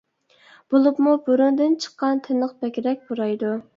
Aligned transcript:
بولۇپمۇ 0.73 1.13
بۇرۇندىن 1.27 1.75
چىققان 1.85 2.23
تىنىق 2.29 2.57
بەكرەك 2.65 3.05
پۇرايدۇ. 3.11 3.53